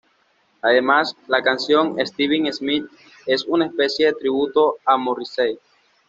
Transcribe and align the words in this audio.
Además 0.63 1.15
la 1.27 1.43
canción 1.43 1.97
"Steven 2.03 2.51
Smith" 2.51 2.85
es 3.27 3.43
una 3.45 3.67
especie 3.67 4.07
de 4.07 4.13
tributo 4.13 4.77
a 4.83 4.97
Morrissey. 4.97 5.59